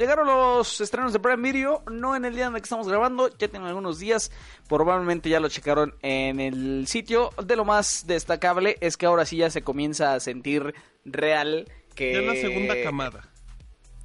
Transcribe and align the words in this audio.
llegaron 0.00 0.26
los 0.26 0.80
estrenos 0.80 1.12
de 1.12 1.20
Prime 1.20 1.42
Video, 1.42 1.82
no 1.90 2.16
en 2.16 2.24
el 2.24 2.34
día 2.34 2.46
en 2.46 2.54
el 2.54 2.60
que 2.60 2.64
estamos 2.64 2.88
grabando, 2.88 3.28
ya 3.28 3.48
tienen 3.48 3.68
algunos 3.68 3.98
días, 3.98 4.32
probablemente 4.68 5.28
ya 5.28 5.40
lo 5.40 5.48
checaron 5.48 5.94
en 6.02 6.40
el 6.40 6.86
sitio. 6.86 7.30
De 7.44 7.54
lo 7.54 7.64
más 7.64 8.06
destacable 8.06 8.78
es 8.80 8.96
que 8.96 9.06
ahora 9.06 9.26
sí 9.26 9.36
ya 9.36 9.50
se 9.50 9.62
comienza 9.62 10.14
a 10.14 10.20
sentir 10.20 10.74
real 11.04 11.70
que... 11.94 12.18
Es 12.18 12.24
la 12.24 12.34
segunda 12.34 12.74
camada. 12.82 13.28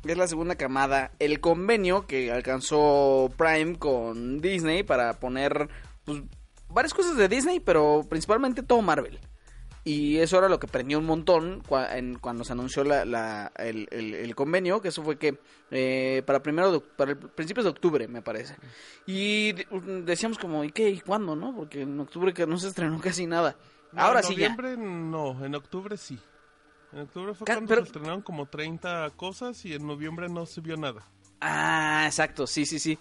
Es 0.03 0.17
la 0.17 0.27
segunda 0.27 0.55
camada. 0.55 1.11
El 1.17 1.39
convenio 1.39 2.05
que 2.05 2.31
alcanzó 2.31 3.31
Prime 3.37 3.79
con 3.79 4.41
Disney 4.41 4.83
para 4.83 5.19
poner 5.19 5.69
pues, 6.03 6.21
varias 6.67 6.93
cosas 6.93 7.15
de 7.15 7.29
Disney, 7.29 7.59
pero 7.59 8.05
principalmente 8.07 8.63
todo 8.63 8.81
Marvel. 8.81 9.19
Y 9.87 10.17
eso 10.17 10.39
era 10.39 10.49
lo 10.49 10.59
que 10.59 10.67
prendió 10.67 10.97
un 10.97 11.05
montón 11.05 11.61
cuando 11.63 12.43
se 12.43 12.53
anunció 12.53 12.83
la, 12.83 13.51
el, 13.55 14.35
convenio, 14.35 14.81
que 14.81 14.87
eso 14.87 15.03
fue 15.03 15.19
que 15.19 15.39
eh, 15.69 16.23
para 16.25 16.41
primero 16.41 16.81
para 16.81 17.11
el 17.11 17.17
principios 17.17 17.65
de 17.65 17.69
octubre, 17.69 18.07
me 18.07 18.23
parece. 18.23 18.55
Y 19.05 19.53
decíamos 20.03 20.39
como, 20.39 20.63
¿y 20.63 20.71
qué? 20.71 20.89
¿Y 20.89 21.01
cuándo, 21.01 21.35
no? 21.35 21.55
Porque 21.55 21.83
en 21.83 21.99
octubre 21.99 22.33
que 22.33 22.47
no 22.47 22.57
se 22.57 22.69
estrenó 22.69 22.99
casi 23.01 23.27
nada. 23.27 23.55
Ahora 23.95 24.23
sí 24.23 24.35
ya. 24.35 24.47
En 24.47 24.55
noviembre 24.57 24.77
no, 24.83 25.45
en 25.45 25.53
octubre 25.53 25.97
sí. 25.97 26.19
En 26.91 27.01
octubre 27.01 27.35
fue 27.35 27.45
cuando 27.45 27.75
se 27.75 27.81
estrenaron 27.81 28.23
como 28.23 28.47
30 28.47 29.11
cosas 29.15 29.63
y 29.65 29.75
en 29.75 29.85
noviembre 29.85 30.29
no 30.29 30.47
se 30.47 30.61
vio 30.61 30.77
nada. 30.77 31.05
Ah, 31.41 32.05
exacto, 32.07 32.47
sí, 32.47 32.65
sí, 32.65 32.79
sí. 32.79 32.97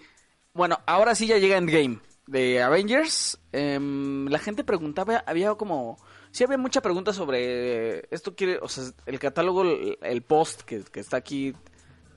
Bueno, 0.52 0.78
ahora 0.84 1.14
sí 1.14 1.26
ya 1.26 1.38
llega 1.38 1.56
Endgame 1.56 1.98
de 2.26 2.62
Avengers. 2.62 3.38
Em, 3.52 4.26
la 4.26 4.38
gente 4.38 4.64
preguntaba, 4.64 5.22
había 5.26 5.54
como 5.54 5.98
sí 6.34 6.42
había 6.42 6.58
mucha 6.58 6.82
pregunta 6.82 7.12
sobre 7.12 8.08
esto 8.12 8.34
quiere, 8.34 8.58
o 8.60 8.68
sea, 8.68 8.84
el 9.06 9.20
catálogo, 9.20 9.62
el, 9.62 10.22
post 10.22 10.62
que, 10.62 10.82
está 10.94 11.16
aquí, 11.16 11.54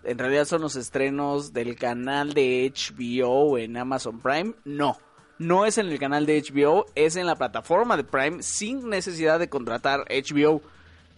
en 0.04 0.18
realidad 0.18 0.46
son 0.46 0.62
los 0.62 0.76
estrenos 0.76 1.54
del 1.54 1.76
canal 1.76 2.34
de 2.34 2.74
HBO 2.76 3.60
en 3.60 3.78
Amazon 3.78 4.20
Prime. 4.20 4.56
No, 4.66 4.98
no 5.38 5.68
es 5.68 5.78
en 5.78 5.88
el 5.88 6.00
canal 6.00 6.26
de 6.26 6.42
HBO, 6.42 6.88
es 6.96 7.16
en 7.16 7.28
la 7.28 7.36
plataforma 7.36 7.96
de 7.96 8.04
Prime 8.04 8.42
sin 8.42 8.90
necesidad 8.90 9.38
de 9.38 9.50
contratar 9.50 10.06
HBO. 10.10 10.62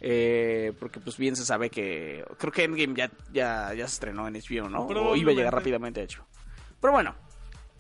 Eh, 0.02 0.72
porque 0.80 1.02
pues 1.02 1.18
bien 1.18 1.36
se 1.36 1.44
sabe 1.44 1.70
que 1.70 2.24
creo 2.38 2.54
que 2.54 2.64
Endgame 2.64 2.96
ya, 2.96 3.12
ya, 3.34 3.74
ya 3.74 3.86
se 3.86 3.96
estrenó 3.96 4.30
en 4.30 4.34
HBO, 4.34 4.70
¿no? 4.70 4.86
O 4.86 5.16
iba 5.16 5.32
a 5.32 5.36
llegar 5.36 5.54
rápidamente 5.54 6.02
a 6.02 6.06
HBO. 6.06 6.26
Pero 6.80 6.94
bueno, 6.94 7.16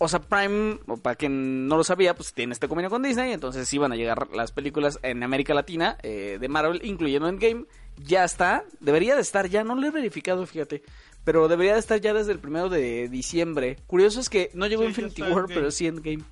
o 0.02 0.08
sea, 0.08 0.22
Prime, 0.22 0.80
para 1.02 1.16
quien 1.16 1.68
no 1.68 1.76
lo 1.76 1.84
sabía, 1.84 2.16
pues 2.16 2.34
tiene 2.34 2.54
este 2.54 2.70
convenio 2.70 2.90
con 2.90 3.04
Disney, 3.04 3.34
entonces 3.34 3.72
iban 3.74 3.92
a 3.92 3.98
llegar 3.98 4.30
las 4.34 4.54
películas 4.54 4.98
en 5.04 5.22
América 5.24 5.54
Latina 5.54 5.98
eh, 6.04 6.38
de 6.40 6.48
Marvel, 6.48 6.82
incluyendo 6.84 7.28
Endgame. 7.28 7.66
Ya 7.98 8.24
está, 8.24 8.64
debería 8.80 9.16
de 9.16 9.22
estar 9.22 9.50
ya, 9.50 9.66
no 9.66 9.76
lo 9.76 9.86
he 9.86 9.92
verificado, 9.92 10.46
fíjate, 10.46 10.84
pero 11.26 11.50
debería 11.50 11.74
de 11.74 11.80
estar 11.80 12.00
ya 12.00 12.14
desde 12.14 12.32
el 12.32 12.40
primero 12.40 12.70
de 12.70 13.10
diciembre. 13.10 13.76
Curioso 13.88 14.22
es 14.22 14.30
que 14.30 14.50
no 14.54 14.68
llegó 14.68 14.86
Infinity 14.86 15.22
War, 15.22 15.48
pero 15.48 15.70
sí 15.70 15.88
Endgame. 15.88 16.24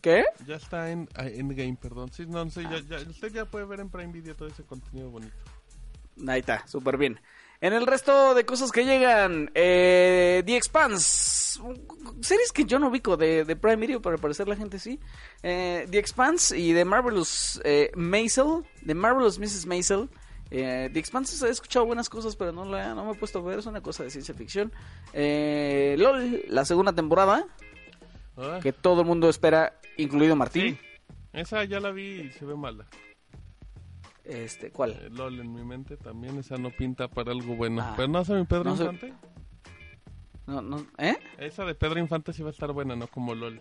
¿Qué? 0.00 0.24
Ya 0.46 0.56
está 0.56 0.90
en 0.90 1.06
ah, 1.16 1.26
Endgame, 1.26 1.76
perdón. 1.76 2.10
Sí, 2.12 2.24
no, 2.26 2.46
ya, 2.46 2.80
ya, 2.88 2.96
usted 3.10 3.30
ya 3.30 3.44
puede 3.44 3.66
ver 3.66 3.80
en 3.80 3.90
Prime 3.90 4.12
Video 4.12 4.34
todo 4.34 4.48
ese 4.48 4.62
contenido 4.62 5.10
bonito. 5.10 5.34
Ahí 6.26 6.40
está, 6.40 6.66
súper 6.66 6.96
bien. 6.96 7.20
En 7.60 7.72
el 7.72 7.86
resto 7.86 8.34
de 8.34 8.46
cosas 8.46 8.70
que 8.70 8.84
llegan, 8.84 9.50
eh, 9.54 10.44
The 10.46 10.56
Expanse, 10.56 11.02
series 12.20 12.52
que 12.52 12.64
yo 12.64 12.78
no 12.78 12.88
ubico 12.88 13.16
de, 13.16 13.44
de 13.44 13.56
Prime 13.56 13.76
Video, 13.76 14.02
pero 14.02 14.16
al 14.16 14.20
parecer 14.20 14.48
la 14.48 14.56
gente 14.56 14.78
sí. 14.78 14.98
Eh, 15.42 15.86
The 15.90 15.98
Expanse 15.98 16.58
y 16.58 16.72
The 16.72 16.84
Marvelous 16.84 17.60
eh, 17.64 17.90
Maisel, 17.94 18.64
The 18.86 18.94
Marvelous 18.94 19.38
Mrs. 19.38 19.66
Maisel. 19.66 20.08
Eh, 20.50 20.88
The 20.92 20.98
Expanse 20.98 21.46
he 21.46 21.50
escuchado 21.50 21.84
buenas 21.84 22.08
cosas, 22.08 22.34
pero 22.36 22.52
no, 22.52 22.64
la, 22.64 22.94
no 22.94 23.04
me 23.04 23.12
he 23.12 23.14
puesto 23.14 23.40
a 23.40 23.42
ver, 23.42 23.58
es 23.58 23.66
una 23.66 23.82
cosa 23.82 24.02
de 24.02 24.10
ciencia 24.10 24.34
ficción. 24.34 24.72
Eh, 25.12 25.96
LOL, 25.98 26.42
la 26.48 26.64
segunda 26.64 26.92
temporada, 26.92 27.46
ah. 28.36 28.58
que 28.62 28.72
todo 28.72 29.02
el 29.02 29.06
mundo 29.06 29.28
espera, 29.28 29.78
incluido 29.96 30.36
Martín. 30.36 30.78
Esa 31.32 31.64
ya 31.64 31.80
la 31.80 31.90
vi 31.90 32.20
y 32.20 32.32
se 32.32 32.46
ve 32.46 32.54
mala. 32.54 32.86
Este, 34.24 34.70
¿cuál? 34.70 34.92
Eh, 34.92 35.08
LOL 35.10 35.40
en 35.40 35.52
mi 35.52 35.64
mente 35.64 35.96
también, 35.96 36.38
esa 36.38 36.56
no 36.56 36.70
pinta 36.70 37.08
para 37.08 37.32
algo 37.32 37.54
bueno. 37.56 37.82
Ah. 37.82 37.94
Pero 37.96 38.08
no 38.08 38.18
hace 38.18 38.34
mi 38.34 38.44
Pedro 38.44 38.70
Infante. 38.70 39.14
No, 40.48 40.62
no, 40.62 40.86
¿eh? 40.96 41.18
Esa 41.36 41.66
de 41.66 41.74
Pedro 41.74 42.00
Infante 42.00 42.32
sí 42.32 42.42
va 42.42 42.48
a 42.48 42.52
estar 42.52 42.72
buena, 42.72 42.96
no 42.96 43.06
como 43.06 43.34
LOL. 43.34 43.60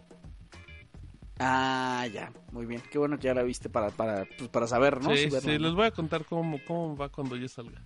Ah, 1.38 2.08
ya, 2.14 2.32
muy 2.54 2.66
bien. 2.66 2.82
Qué 2.90 2.98
bueno 2.98 3.18
que 3.18 3.24
ya 3.24 3.34
la 3.34 3.44
viste 3.44 3.70
para, 3.70 3.90
para, 3.90 4.26
pues, 4.38 4.50
para 4.50 4.68
saber, 4.68 5.04
¿no? 5.04 5.14
Sí, 5.14 5.30
sí, 5.30 5.60
les 5.60 5.74
voy 5.74 5.86
a 5.86 5.92
contar 5.92 6.24
cómo, 6.24 6.60
cómo 6.66 6.96
va 6.96 7.10
cuando 7.10 7.36
ya 7.36 7.50
salga. 7.50 7.86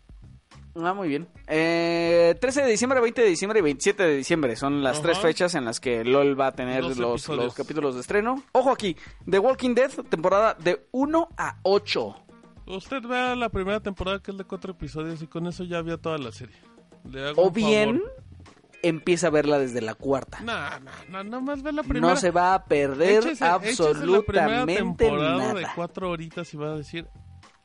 Ah, 0.76 0.94
muy 0.94 1.08
bien. 1.08 1.28
Eh, 1.48 2.36
13 2.40 2.62
de 2.62 2.70
diciembre, 2.70 3.02
20 3.02 3.24
de 3.24 3.28
diciembre 3.28 3.60
y 3.60 3.64
27 3.64 4.04
de 4.04 4.16
diciembre 4.18 4.56
son 4.56 4.84
las 4.84 5.02
tres 5.02 5.18
fechas 5.18 5.56
en 5.56 5.66
las 5.66 5.80
que 5.80 6.06
LOL 6.06 6.40
va 6.40 6.48
a 6.48 6.52
tener 6.52 6.84
los, 6.84 7.28
los, 7.28 7.56
capítulos 7.56 7.96
de 7.96 8.02
estreno. 8.02 8.44
Ojo 8.52 8.70
aquí, 8.70 8.96
The 9.28 9.40
Walking 9.40 9.74
Dead, 9.74 9.90
temporada 10.10 10.54
de 10.54 10.88
1 10.92 11.30
a 11.38 11.58
8. 11.64 12.16
Usted 12.68 13.02
vea 13.02 13.36
la 13.36 13.50
primera 13.50 13.80
temporada 13.80 14.22
que 14.22 14.30
es 14.30 14.38
de 14.38 14.44
cuatro 14.44 14.74
episodios 14.74 15.24
y 15.24 15.28
con 15.28 15.48
eso 15.48 15.64
ya 15.64 15.82
vio 15.82 15.98
toda 15.98 16.20
la 16.20 16.32
serie. 16.32 16.56
o 17.36 17.50
bien 17.50 18.04
empieza 18.84 19.28
a 19.28 19.30
verla 19.30 19.59
desde 19.59 19.81
la 19.81 19.96
cuarta. 19.96 20.40
No, 20.42 20.53
no, 21.09 21.24
no, 21.24 21.42
más 21.42 21.62
ve 21.64 21.72
la 21.72 21.84
primera. 21.84 22.14
No 22.14 22.16
se 22.16 22.31
va 22.31 22.53
a 22.53 22.66
perder 22.66 23.24
absolutamente 23.40 25.12
nada. 25.12 25.53
de 25.53 25.66
cuatro 25.75 26.09
horitas 26.09 26.53
y 26.53 26.58
va 26.58 26.74
a 26.74 26.78
decir, 26.78 27.08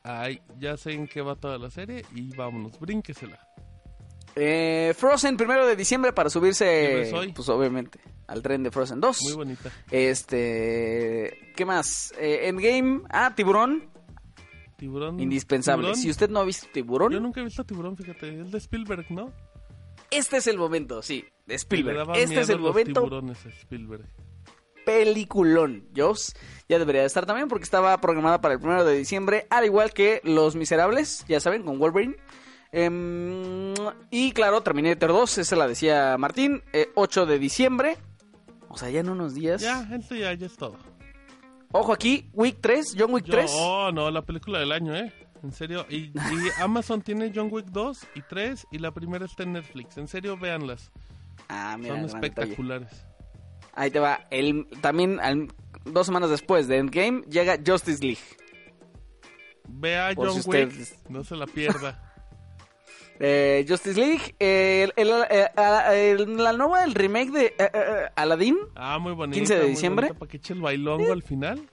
ay, 0.03 0.41
ya 0.59 0.77
sé 0.77 0.93
en 0.93 1.07
qué 1.07 1.21
va 1.21 1.35
toda 1.35 1.57
la 1.57 1.69
serie 1.69 2.05
y 2.13 2.35
vámonos, 2.35 2.79
brínquesela. 2.79 3.39
Eh, 4.35 4.93
Frozen, 4.95 5.35
primero 5.35 5.65
de 5.65 5.75
diciembre 5.75 6.13
para 6.13 6.29
subirse, 6.29 7.11
pues 7.35 7.49
obviamente, 7.49 7.99
al 8.27 8.43
tren 8.43 8.61
de 8.61 8.69
Frozen 8.69 8.99
2. 8.99 9.23
Muy 9.23 9.33
bonita. 9.33 9.71
Este, 9.89 11.53
¿qué 11.55 11.65
más? 11.65 12.13
Eh, 12.19 12.47
Endgame, 12.47 13.01
ah, 13.09 13.33
Tiburón, 13.35 13.89
Tiburón. 14.77 15.19
Indispensable. 15.19 15.95
Si 15.95 16.09
usted 16.09 16.29
no 16.29 16.39
ha 16.39 16.45
visto 16.45 16.67
Tiburón. 16.71 17.11
Yo 17.11 17.19
nunca 17.19 17.41
he 17.41 17.43
visto 17.43 17.65
Tiburón, 17.65 17.97
fíjate. 17.97 18.41
Es 18.41 18.51
de 18.51 18.57
Spielberg, 18.59 19.11
¿no? 19.11 19.33
Este 20.11 20.37
es 20.37 20.47
el 20.47 20.57
momento, 20.57 21.01
sí. 21.01 21.25
De 21.45 21.55
Spielberg. 21.55 22.15
Este 22.15 22.41
es 22.41 22.49
el 22.49 22.59
momento. 22.59 23.07
Spielberg. 23.61 24.05
Peliculón. 24.85 25.85
Joss 25.95 26.33
ya 26.69 26.79
debería 26.79 27.03
estar 27.03 27.25
también 27.25 27.49
porque 27.49 27.63
estaba 27.63 27.99
programada 27.99 28.39
para 28.39 28.53
el 28.53 28.59
primero 28.59 28.85
de 28.85 28.97
diciembre. 28.97 29.47
Al 29.49 29.65
igual 29.65 29.91
que 29.91 30.21
Los 30.23 30.55
Miserables, 30.55 31.25
ya 31.27 31.39
saben, 31.39 31.63
con 31.63 31.77
Wolverine. 31.77 32.15
Em, 32.71 33.73
y 34.11 34.31
claro, 34.31 34.61
Terminator 34.61 35.09
2, 35.09 35.39
esa 35.39 35.55
la 35.55 35.67
decía 35.67 36.17
Martín. 36.17 36.63
8 36.95 37.23
eh, 37.23 37.25
de 37.25 37.39
diciembre. 37.39 37.97
O 38.69 38.77
sea, 38.77 38.89
ya 38.89 38.99
en 39.01 39.09
unos 39.09 39.33
días. 39.33 39.61
Ya, 39.61 39.89
esto 39.93 40.15
ya, 40.15 40.33
ya 40.33 40.45
es 40.45 40.55
todo. 40.55 40.77
Ojo 41.71 41.91
aquí, 41.91 42.29
Week 42.33 42.57
3, 42.61 42.95
John 42.97 43.13
Wick 43.13 43.25
3. 43.25 43.51
Oh, 43.55 43.91
no, 43.91 44.09
la 44.09 44.21
película 44.21 44.59
del 44.59 44.71
año, 44.71 44.95
¿eh? 44.95 45.11
En 45.47 45.53
serio. 45.53 45.85
Y, 45.89 46.11
Amazon 46.59 47.01
tiene 47.01 47.31
John 47.33 47.47
Wick 47.49 47.67
2 47.67 48.07
y 48.15 48.21
3 48.21 48.67
y 48.69 48.79
la 48.79 48.91
primera 48.91 49.23
está 49.23 49.43
en 49.43 49.53
Netflix. 49.53 49.97
En 49.97 50.09
serio, 50.09 50.37
véanlas. 50.37 50.91
Ah, 51.47 51.77
mira, 51.79 51.95
Son 51.95 52.03
espectaculares. 52.03 53.05
Ahí 53.73 53.89
te 53.89 53.99
va. 53.99 54.27
El, 54.29 54.67
también 54.81 55.19
dos 55.85 56.05
semanas 56.05 56.29
después 56.29 56.67
de 56.67 56.79
Endgame 56.79 57.21
llega 57.29 57.57
Justice 57.65 58.03
League. 58.03 58.19
Vea 59.69 60.13
John 60.17 60.41
Wick, 60.45 60.73
no 61.09 61.23
se 61.23 61.35
la 61.35 61.47
pierda. 61.47 62.03
Eh, 63.19 63.65
Justice 63.67 63.99
League, 63.99 64.35
el, 64.37 64.93
la 66.37 66.53
nueva, 66.53 66.83
el 66.83 66.93
remake 66.93 67.31
de 67.31 67.45
eh, 67.47 67.53
eh, 67.57 68.09
Aladdin. 68.15 68.55
Ah, 68.75 68.99
muy 68.99 69.13
bonito. 69.13 69.37
15 69.37 69.57
de 69.57 69.65
diciembre. 69.69 70.13
Para 70.13 70.29
que 70.29 70.37
eche 70.37 70.53
el 70.53 70.61
bailongo 70.61 71.11
al 71.11 71.23
final. 71.23 71.67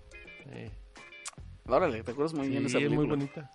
Órale, 1.66 2.02
te 2.02 2.10
acuerdas 2.10 2.34
muy 2.34 2.48
bien 2.48 2.66
esa 2.66 2.78
película. 2.78 3.00
muy 3.00 3.08
bonita. 3.08 3.50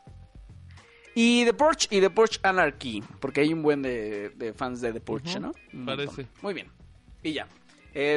Y 1.21 1.43
The 1.43 1.53
Porch 1.53 1.87
y 1.91 1.99
The 1.99 2.09
Porch 2.11 2.39
Anarchy, 2.43 3.03
porque 3.19 3.41
hay 3.41 3.51
un 3.51 3.61
buen 3.61 3.81
de, 3.81 4.53
fans 4.55 4.79
de 4.79 4.93
The 4.93 5.01
Porch, 5.01 5.37
¿no? 5.37 5.51
Parece. 5.85 6.27
Muy 6.41 6.53
bien. 6.53 6.67
Y 7.21 7.33
ya. 7.33 7.45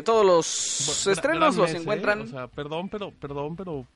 todos 0.05 0.25
los 0.25 1.07
estrenos 1.09 1.57
los 1.57 1.75
encuentran. 1.75 2.21
O 2.21 2.27
sea, 2.29 2.47
perdón, 2.47 2.89
pero, 2.89 3.11
perdón, 3.11 3.57
pero, 3.57 3.89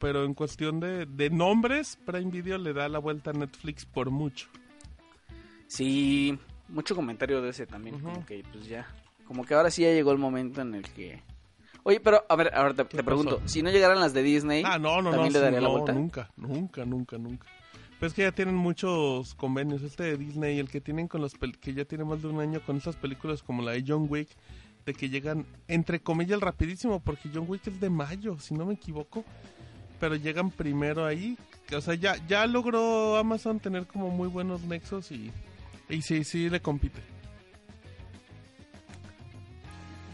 pero 0.00 0.24
en 0.24 0.34
cuestión 0.34 0.80
de, 0.80 1.06
de 1.06 1.30
nombres, 1.30 2.00
Prime 2.04 2.32
Video 2.32 2.58
le 2.58 2.72
da 2.72 2.88
la 2.88 2.98
vuelta 2.98 3.30
a 3.30 3.32
Netflix 3.32 3.86
por 3.86 4.10
mucho. 4.10 4.48
Sí, 5.68 6.36
mucho 6.66 6.96
comentario 6.96 7.40
de 7.40 7.50
ese 7.50 7.64
también, 7.64 8.00
como 8.00 8.26
que 8.26 8.42
pues 8.52 8.66
ya, 8.66 8.88
como 9.24 9.44
que 9.44 9.54
ahora 9.54 9.70
sí 9.70 9.82
ya 9.82 9.92
llegó 9.92 10.10
el 10.10 10.18
momento 10.18 10.62
en 10.62 10.74
el 10.74 10.82
que... 10.82 11.22
Oye, 11.84 12.00
pero 12.00 12.24
a 12.28 12.34
ver, 12.34 12.52
ahora 12.52 12.74
te, 12.74 12.84
pregunto, 12.84 13.40
si 13.44 13.62
no 13.62 13.70
llegaran 13.70 14.00
las 14.00 14.12
de 14.14 14.24
Disney, 14.24 14.64
ah, 14.66 14.80
no, 14.80 15.00
no, 15.00 15.12
¿también 15.12 15.32
le 15.32 15.38
daría 15.38 15.60
la 15.60 15.68
vuelta? 15.68 15.92
Nunca, 15.92 16.28
nunca, 16.36 16.84
nunca, 16.84 17.18
nunca. 17.18 17.46
Pues 18.00 18.14
que 18.14 18.22
ya 18.22 18.32
tienen 18.32 18.54
muchos 18.54 19.34
convenios, 19.34 19.82
este 19.82 20.04
de 20.04 20.16
Disney, 20.16 20.58
el 20.60 20.68
que 20.68 20.80
tienen 20.80 21.08
con 21.08 21.20
los 21.20 21.34
que 21.60 21.74
ya 21.74 21.84
tiene 21.84 22.04
más 22.04 22.22
de 22.22 22.28
un 22.28 22.38
año 22.40 22.60
con 22.64 22.76
esas 22.76 22.94
películas 22.94 23.42
como 23.42 23.62
la 23.62 23.72
de 23.72 23.84
John 23.86 24.06
Wick, 24.08 24.28
de 24.86 24.94
que 24.94 25.08
llegan 25.08 25.44
entre 25.66 25.98
comillas 26.00 26.40
rapidísimo, 26.40 27.00
porque 27.00 27.28
John 27.34 27.46
Wick 27.48 27.66
es 27.66 27.80
de 27.80 27.90
mayo, 27.90 28.38
si 28.38 28.54
no 28.54 28.66
me 28.66 28.74
equivoco, 28.74 29.24
pero 29.98 30.14
llegan 30.14 30.50
primero 30.52 31.04
ahí, 31.04 31.36
o 31.76 31.80
sea, 31.80 31.94
ya, 31.94 32.14
ya 32.28 32.46
logró 32.46 33.16
Amazon 33.16 33.58
tener 33.58 33.86
como 33.86 34.10
muy 34.10 34.28
buenos 34.28 34.62
nexos 34.62 35.10
y 35.10 35.32
y 35.90 36.02
sí, 36.02 36.22
sí 36.22 36.48
le 36.50 36.60
compite. 36.60 37.00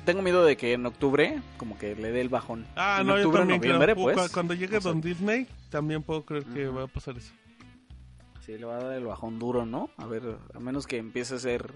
tengo 0.06 0.22
miedo 0.22 0.44
de 0.44 0.56
que 0.56 0.72
en 0.74 0.84
octubre 0.86 1.40
como 1.56 1.76
que 1.78 1.94
le 1.96 2.12
dé 2.12 2.20
el 2.20 2.28
bajón. 2.28 2.66
Ah, 2.76 2.98
en 3.00 3.06
no, 3.06 3.18
yo 3.18 3.30
también 3.30 3.58
creo. 3.60 3.74
noviembre, 3.78 3.92
Uh, 4.00 4.04
pues. 4.14 4.28
cu- 4.28 4.32
Cuando 4.34 4.54
llegue. 4.54 4.78
Don 4.80 5.00
Disney, 5.00 5.46
también 5.70 6.02
puedo 6.02 6.24
creer 6.24 6.44
que 6.44 6.68
Ujú. 6.68 6.78
va 6.78 6.84
a 6.84 6.86
pasar 6.86 7.16
eso. 7.16 7.32
Sí, 8.44 8.58
le 8.58 8.66
va 8.66 8.76
a 8.76 8.84
dar 8.84 8.92
el 8.92 9.06
bajón 9.06 9.38
duro, 9.38 9.64
¿no? 9.64 9.88
A 9.96 10.06
ver, 10.06 10.36
a 10.52 10.60
menos 10.60 10.86
que 10.86 10.98
empiece 10.98 11.36
a 11.36 11.38
ser... 11.38 11.72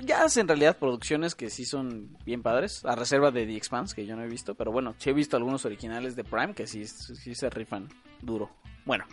ya 0.00 0.24
hace 0.24 0.40
en 0.40 0.48
realidad 0.48 0.78
producciones 0.78 1.36
que 1.36 1.48
sí 1.48 1.64
son 1.64 2.16
bien 2.24 2.42
padres, 2.42 2.84
a 2.84 2.96
reserva 2.96 3.30
de 3.30 3.46
The 3.46 3.56
Expanse, 3.56 3.94
que 3.94 4.04
yo 4.04 4.16
no 4.16 4.24
he 4.24 4.28
visto, 4.28 4.56
pero 4.56 4.72
bueno, 4.72 4.96
sí 4.98 5.10
he 5.10 5.12
visto 5.12 5.36
algunos 5.36 5.64
originales 5.64 6.16
de 6.16 6.24
Prime 6.24 6.54
que 6.54 6.66
sí, 6.66 6.86
sí 6.86 7.36
se 7.36 7.50
rifan 7.50 7.88
duro. 8.20 8.50
Bueno, 8.84 9.04